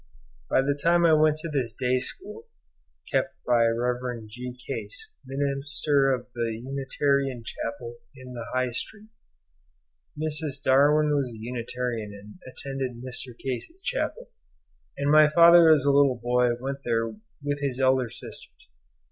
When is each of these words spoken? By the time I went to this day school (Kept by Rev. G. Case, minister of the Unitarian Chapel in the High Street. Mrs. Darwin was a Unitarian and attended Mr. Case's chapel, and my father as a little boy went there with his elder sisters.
By 0.49 0.61
the 0.63 0.75
time 0.83 1.05
I 1.05 1.13
went 1.13 1.37
to 1.43 1.47
this 1.47 1.73
day 1.73 1.99
school 1.99 2.47
(Kept 3.11 3.35
by 3.45 3.67
Rev. 3.67 4.25
G. 4.25 4.57
Case, 4.65 5.09
minister 5.23 6.09
of 6.11 6.33
the 6.33 6.59
Unitarian 6.63 7.43
Chapel 7.43 7.97
in 8.15 8.33
the 8.33 8.43
High 8.51 8.71
Street. 8.71 9.09
Mrs. 10.19 10.59
Darwin 10.63 11.15
was 11.15 11.29
a 11.31 11.37
Unitarian 11.37 12.15
and 12.15 12.39
attended 12.51 13.03
Mr. 13.03 13.37
Case's 13.37 13.83
chapel, 13.83 14.31
and 14.97 15.11
my 15.11 15.29
father 15.29 15.71
as 15.71 15.85
a 15.85 15.91
little 15.91 16.15
boy 16.17 16.55
went 16.55 16.79
there 16.83 17.07
with 17.43 17.59
his 17.61 17.79
elder 17.79 18.09
sisters. 18.09 18.69